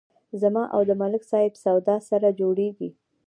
زما 0.41 0.63
او 0.75 0.81
د 0.89 0.91
ملک 1.01 1.23
صاحب 1.31 1.53
سودا 1.63 1.95
سره 2.09 2.27
جوړیږي. 2.39 2.89